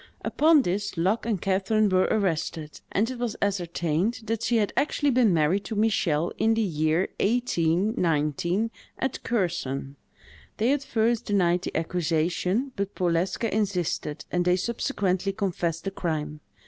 [0.25, 5.11] Upon this, Luck and Catherine were arrested; and it was ascertained that she had actually
[5.11, 9.97] been married to Michel in the year 1819, at Kherson.
[10.57, 16.39] They at first denied the accusation, but Powleska insisted, and they subsequently confessed the crime.